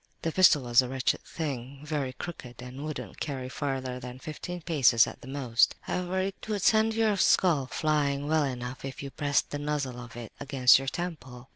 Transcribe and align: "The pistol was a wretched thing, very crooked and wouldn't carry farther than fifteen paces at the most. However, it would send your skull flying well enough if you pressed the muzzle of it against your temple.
"The 0.23 0.31
pistol 0.31 0.63
was 0.63 0.81
a 0.81 0.89
wretched 0.89 1.19
thing, 1.21 1.81
very 1.85 2.11
crooked 2.13 2.59
and 2.63 2.83
wouldn't 2.83 3.19
carry 3.19 3.49
farther 3.49 3.99
than 3.99 4.17
fifteen 4.17 4.61
paces 4.63 5.05
at 5.05 5.21
the 5.21 5.27
most. 5.27 5.75
However, 5.81 6.19
it 6.21 6.43
would 6.49 6.63
send 6.63 6.95
your 6.95 7.15
skull 7.17 7.67
flying 7.67 8.27
well 8.27 8.43
enough 8.43 8.83
if 8.83 9.03
you 9.03 9.11
pressed 9.11 9.51
the 9.51 9.59
muzzle 9.59 9.99
of 9.99 10.15
it 10.15 10.31
against 10.39 10.79
your 10.79 10.87
temple. 10.87 11.49